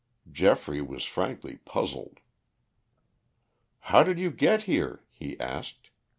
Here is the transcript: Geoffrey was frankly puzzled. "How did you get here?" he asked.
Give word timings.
Geoffrey 0.31 0.81
was 0.81 1.05
frankly 1.05 1.57
puzzled. 1.57 2.21
"How 3.81 4.01
did 4.01 4.17
you 4.17 4.31
get 4.31 4.63
here?" 4.63 5.03
he 5.11 5.39
asked. 5.39 5.91